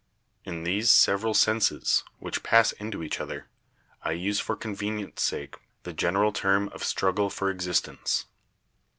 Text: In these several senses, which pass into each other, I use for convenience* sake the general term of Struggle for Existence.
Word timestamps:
In 0.45 0.63
these 0.63 0.89
several 0.89 1.35
senses, 1.35 2.03
which 2.17 2.41
pass 2.41 2.71
into 2.71 3.03
each 3.03 3.19
other, 3.19 3.49
I 4.01 4.13
use 4.13 4.39
for 4.39 4.55
convenience* 4.55 5.21
sake 5.21 5.57
the 5.83 5.93
general 5.93 6.31
term 6.33 6.69
of 6.69 6.83
Struggle 6.83 7.29
for 7.29 7.51
Existence. 7.51 8.25